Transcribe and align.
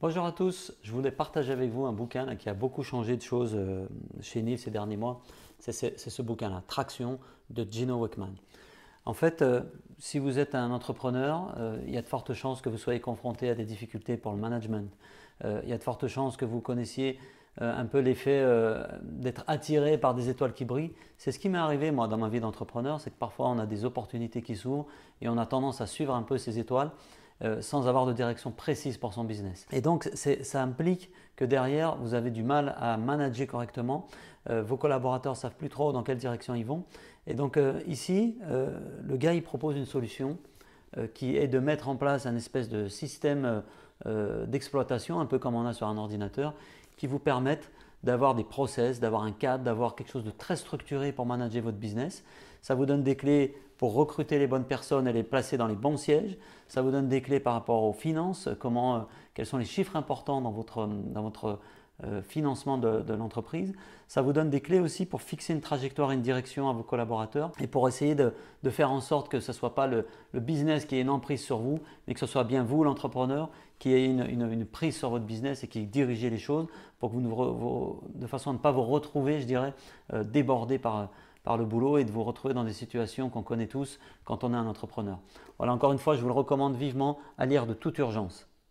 Bonjour 0.00 0.24
à 0.24 0.30
tous, 0.30 0.72
je 0.84 0.92
voulais 0.92 1.10
partager 1.10 1.52
avec 1.52 1.72
vous 1.72 1.84
un 1.84 1.92
bouquin 1.92 2.36
qui 2.36 2.48
a 2.48 2.54
beaucoup 2.54 2.84
changé 2.84 3.16
de 3.16 3.22
choses 3.22 3.56
euh, 3.56 3.84
chez 4.20 4.42
Neil 4.42 4.56
ces 4.56 4.70
derniers 4.70 4.96
mois. 4.96 5.22
C'est 5.58 5.98
ce 5.98 6.22
bouquin-là, 6.22 6.62
Traction 6.68 7.18
de 7.50 7.66
Gino 7.68 7.96
Wickman. 7.96 8.30
En 9.06 9.12
fait, 9.12 9.42
euh, 9.42 9.62
si 9.98 10.20
vous 10.20 10.38
êtes 10.38 10.54
un 10.54 10.70
entrepreneur, 10.70 11.52
euh, 11.58 11.82
il 11.84 11.92
y 11.92 11.98
a 11.98 12.02
de 12.02 12.06
fortes 12.06 12.32
chances 12.32 12.62
que 12.62 12.68
vous 12.68 12.76
soyez 12.76 13.00
confronté 13.00 13.50
à 13.50 13.56
des 13.56 13.64
difficultés 13.64 14.16
pour 14.16 14.30
le 14.30 14.38
management. 14.38 14.88
il 15.42 15.68
y 15.68 15.72
a 15.72 15.78
de 15.78 15.82
fortes 15.82 16.06
chances 16.06 16.36
que 16.36 16.44
vous 16.44 16.60
connaissiez 16.60 17.18
un 17.60 17.86
peu 17.86 17.98
l'effet 17.98 18.46
d'être 19.02 19.42
attiré 19.48 19.98
par 19.98 20.14
des 20.14 20.28
étoiles 20.28 20.52
qui 20.52 20.64
brillent. 20.64 20.94
C'est 21.16 21.32
ce 21.32 21.40
qui 21.40 21.48
m'est 21.48 21.58
arrivé 21.58 21.90
moi 21.90 22.06
dans 22.06 22.18
ma 22.18 22.28
vie 22.28 22.38
d'entrepreneur, 22.38 23.00
c'est 23.00 23.10
que 23.10 23.18
parfois 23.18 23.48
on 23.48 23.58
a 23.58 23.66
des 23.66 23.84
opportunités 23.84 24.42
qui 24.42 24.54
s'ouvrent 24.54 24.86
et 25.20 25.28
on 25.28 25.38
a 25.38 25.46
tendance 25.46 25.80
à 25.80 25.86
suivre 25.86 26.14
un 26.14 26.22
peu 26.22 26.38
ces 26.38 26.60
étoiles 26.60 26.92
euh, 27.44 27.62
sans 27.62 27.86
avoir 27.86 28.04
de 28.04 28.12
direction 28.12 28.50
précise 28.50 28.98
pour 28.98 29.14
son 29.14 29.22
business. 29.22 29.64
Et 29.70 29.80
donc, 29.80 30.10
ça 30.14 30.60
implique 30.60 31.12
que 31.36 31.44
derrière, 31.44 31.96
vous 31.96 32.14
avez 32.14 32.32
du 32.32 32.42
mal 32.42 32.74
à 32.78 32.96
manager 32.96 33.46
correctement. 33.46 34.08
Euh, 34.50 34.64
vos 34.64 34.76
collaborateurs 34.76 35.36
savent 35.36 35.54
plus 35.54 35.68
trop 35.68 35.92
dans 35.92 36.02
quelle 36.02 36.18
direction 36.18 36.56
ils 36.56 36.66
vont. 36.66 36.82
Et 37.28 37.34
donc, 37.34 37.56
euh, 37.56 37.80
ici, 37.86 38.38
le 38.48 39.16
gars, 39.16 39.34
il 39.34 39.42
propose 39.44 39.76
une 39.76 39.86
solution 39.86 40.36
qui 41.14 41.36
est 41.36 41.46
de 41.46 41.60
mettre 41.60 41.88
en 41.88 41.96
place 41.96 42.26
un 42.26 42.34
espèce 42.34 42.68
de 42.68 42.88
système 42.88 43.62
d'exploitation, 44.46 45.20
un 45.20 45.26
peu 45.26 45.38
comme 45.38 45.54
on 45.54 45.66
a 45.66 45.74
sur 45.74 45.86
un 45.86 45.98
ordinateur, 45.98 46.54
qui 46.96 47.06
vous 47.06 47.18
permettent 47.18 47.70
d'avoir 48.02 48.34
des 48.34 48.42
process, 48.42 48.98
d'avoir 48.98 49.22
un 49.22 49.32
cadre, 49.32 49.64
d'avoir 49.64 49.94
quelque 49.94 50.10
chose 50.10 50.24
de 50.24 50.30
très 50.30 50.56
structuré 50.56 51.12
pour 51.12 51.26
manager 51.26 51.62
votre 51.62 51.78
business. 51.78 52.24
Ça 52.62 52.74
vous 52.74 52.86
donne 52.86 53.02
des 53.02 53.16
clés 53.16 53.54
pour 53.78 53.94
recruter 53.94 54.38
les 54.38 54.46
bonnes 54.46 54.64
personnes 54.64 55.08
et 55.08 55.12
les 55.12 55.22
placer 55.22 55.56
dans 55.56 55.68
les 55.68 55.76
bons 55.76 55.96
sièges. 55.96 56.36
Ça 56.66 56.82
vous 56.82 56.90
donne 56.90 57.08
des 57.08 57.22
clés 57.22 57.40
par 57.40 57.54
rapport 57.54 57.84
aux 57.84 57.92
finances, 57.92 58.48
comment, 58.58 58.96
euh, 58.96 59.00
quels 59.34 59.46
sont 59.46 59.56
les 59.56 59.64
chiffres 59.64 59.96
importants 59.96 60.40
dans 60.40 60.50
votre, 60.50 60.86
dans 60.86 61.22
votre 61.22 61.58
euh, 62.04 62.22
financement 62.22 62.78
de, 62.78 63.12
l'entreprise. 63.12 63.72
Ça 64.06 64.22
vous 64.22 64.32
donne 64.32 64.50
des 64.50 64.60
clés 64.60 64.78
aussi 64.78 65.04
pour 65.04 65.20
fixer 65.20 65.52
une 65.52 65.60
trajectoire 65.60 66.12
et 66.12 66.14
une 66.14 66.22
direction 66.22 66.68
à 66.68 66.72
vos 66.72 66.84
collaborateurs 66.84 67.50
et 67.60 67.66
pour 67.66 67.88
essayer 67.88 68.14
de, 68.14 68.32
faire 68.70 68.92
en 68.92 69.00
sorte 69.00 69.28
que 69.28 69.40
ce 69.40 69.50
ne 69.50 69.56
soit 69.56 69.74
pas 69.74 69.88
le, 69.88 70.06
business 70.34 70.84
qui 70.84 70.94
ait 70.94 71.00
une 71.00 71.10
emprise 71.10 71.42
sur 71.42 71.58
vous, 71.58 71.80
mais 72.06 72.14
que 72.14 72.20
ce 72.20 72.26
soit 72.26 72.44
bien 72.44 72.62
vous, 72.62 72.84
l'entrepreneur, 72.84 73.50
qui 73.80 73.92
ait 73.94 74.06
une, 74.06 74.64
prise 74.64 74.96
sur 74.96 75.10
votre 75.10 75.24
business 75.24 75.64
et 75.64 75.66
qui 75.66 75.86
dirigez 75.86 76.30
les 76.30 76.38
choses 76.38 76.68
pour 77.00 77.10
que 77.10 77.16
vous, 77.16 78.00
de 78.14 78.28
façon 78.28 78.50
à 78.50 78.52
ne 78.52 78.58
pas 78.58 78.70
vous 78.70 78.84
retrouver, 78.84 79.40
je 79.40 79.46
dirais, 79.46 79.74
euh, 80.12 80.22
débordé 80.22 80.78
par 80.78 81.08
par 81.48 81.56
le 81.56 81.64
boulot 81.64 81.96
et 81.96 82.04
de 82.04 82.10
vous 82.10 82.24
retrouver 82.24 82.52
dans 82.52 82.64
des 82.64 82.74
situations 82.74 83.30
qu'on 83.30 83.42
connaît 83.42 83.68
tous 83.68 83.98
quand 84.26 84.44
on 84.44 84.52
est 84.52 84.56
un 84.56 84.66
entrepreneur. 84.66 85.18
Voilà, 85.56 85.72
encore 85.72 85.92
une 85.92 85.98
fois, 85.98 86.14
je 86.14 86.20
vous 86.20 86.26
le 86.26 86.34
recommande 86.34 86.76
vivement 86.76 87.18
à 87.38 87.46
lire 87.46 87.66
de 87.66 87.72
toute 87.72 87.96
urgence. 87.96 88.46